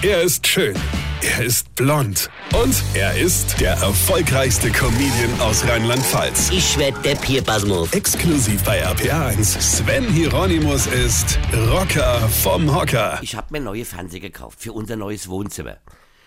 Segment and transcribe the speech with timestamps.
[0.00, 0.76] Er ist schön.
[1.22, 2.30] Er ist blond.
[2.54, 6.50] Und er ist der erfolgreichste Comedian aus Rheinland-Pfalz.
[6.52, 7.92] Ich werd der Pierpasmus.
[7.92, 9.60] Exklusiv bei RPA1.
[9.60, 11.36] Sven Hieronymus ist
[11.72, 13.18] Rocker vom Hocker.
[13.22, 15.78] Ich hab mir neue Fernseher gekauft für unser neues Wohnzimmer.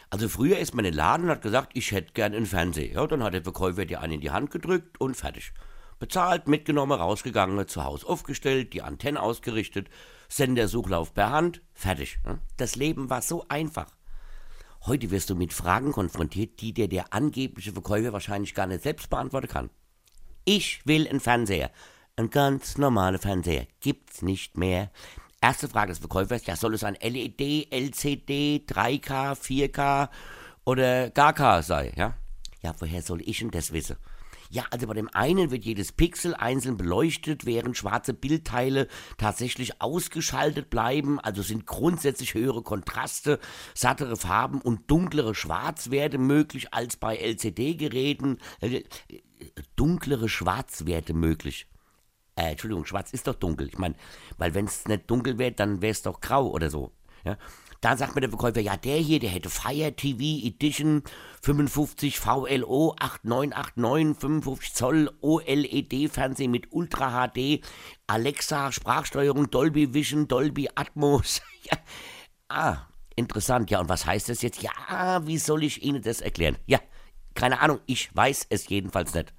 [0.10, 2.92] Also früher ist man in den Laden und hat gesagt, ich hätte gern einen Fernseher.
[2.92, 5.54] Ja, dann hat der Verkäufer dir einen in die Hand gedrückt und fertig.
[6.02, 9.88] Bezahlt, mitgenommen, rausgegangen, zu Hause aufgestellt, die Antenne ausgerichtet,
[10.29, 12.18] Sendersuchlauf per Hand, fertig.
[12.25, 12.39] Ja?
[12.57, 13.86] Das Leben war so einfach.
[14.87, 19.11] Heute wirst du mit Fragen konfrontiert, die dir der angebliche Verkäufer wahrscheinlich gar nicht selbst
[19.11, 19.69] beantworten kann.
[20.43, 21.69] Ich will einen Fernseher.
[22.15, 23.68] Ein ganz normaler Fernseher.
[23.79, 24.89] Gibt's nicht mehr.
[25.39, 30.09] Erste Frage des Verkäufers, ja, soll es ein LED, LCD, 3K, 4K
[30.65, 32.16] oder gar K sein, ja?
[32.64, 33.97] Ja, woher soll ich denn das wissen?
[34.52, 40.70] Ja, also bei dem einen wird jedes Pixel einzeln beleuchtet, während schwarze Bildteile tatsächlich ausgeschaltet
[40.70, 43.39] bleiben, also sind grundsätzlich höhere Kontraste,
[43.73, 48.39] sattere Farben und dunklere Schwarzwerte möglich als bei LCD-Geräten.
[48.59, 48.84] Äh,
[49.76, 51.67] dunklere Schwarzwerte möglich.
[52.36, 53.67] Äh, Entschuldigung, schwarz ist doch dunkel.
[53.70, 53.95] Ich meine,
[54.38, 56.92] weil wenn es nicht dunkel wäre, dann wäre es doch grau oder so.
[57.23, 57.38] Ja?
[57.82, 61.02] Da sagt mir der Verkäufer, ja, der hier, der hätte Fire TV Edition
[61.42, 67.62] 55 VLO 8989 55 Zoll OLED-Fernsehen mit Ultra HD,
[68.06, 71.42] Alexa, Sprachsteuerung, Dolby Vision, Dolby Atmos.
[71.64, 71.78] ja.
[72.50, 72.78] Ah,
[73.16, 73.72] interessant.
[73.72, 74.62] Ja, und was heißt das jetzt?
[74.62, 76.60] Ja, wie soll ich Ihnen das erklären?
[76.68, 76.80] Ja,
[77.34, 79.34] keine Ahnung, ich weiß es jedenfalls nicht.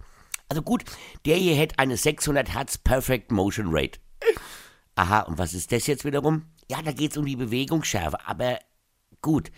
[0.49, 0.83] Also gut,
[1.27, 4.01] der hier hätte eine 600 Hertz Perfect Motion Rate.
[4.97, 6.52] Aha, und was ist das jetzt wiederum?
[6.71, 8.59] Ja, da geht's um die Bewegungsschärfe, aber
[9.21, 9.51] gut.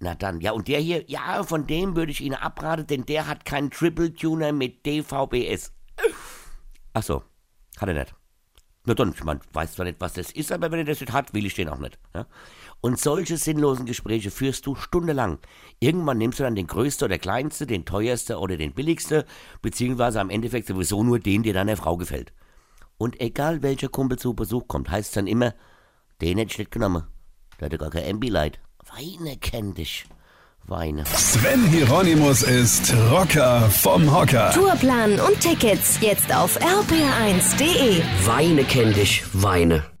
[0.00, 3.26] Na dann, ja, und der hier, ja, von dem würde ich Ihnen abraten, denn der
[3.26, 5.72] hat keinen Triple Tuner mit DVBS.
[6.92, 7.22] Ach so,
[7.78, 8.14] hat er nicht.
[8.86, 11.12] Na dann, ich meine, weiß zwar nicht, was das ist, aber wenn er das nicht
[11.12, 11.98] hat, will ich den auch nicht.
[12.14, 12.26] Ja?
[12.82, 15.38] Und solche sinnlosen Gespräche führst du stundenlang.
[15.80, 19.24] Irgendwann nimmst du dann den größten oder kleinsten, den teuersten oder den billigsten,
[19.62, 22.34] beziehungsweise am Endeffekt sowieso nur den, der deiner Frau gefällt.
[22.98, 25.54] Und egal welcher Kumpel zu Besuch kommt, heißt es dann immer,
[26.20, 27.04] den hätte ich nicht genommen.
[27.60, 28.58] Der hatte gar kein Ambilight.
[28.96, 30.06] Weine kenn dich.
[30.66, 31.04] Weine.
[31.04, 34.50] Sven Hieronymus ist Rocker vom Hocker.
[34.52, 38.02] Tourplan und Tickets jetzt auf rpr1.de.
[38.26, 39.22] Weine kenn dich.
[39.34, 39.93] Weine.